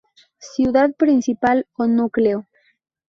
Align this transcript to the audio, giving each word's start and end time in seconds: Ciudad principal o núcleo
Ciudad 0.39 0.93
principal 0.95 1.67
o 1.77 1.85
núcleo 1.85 2.47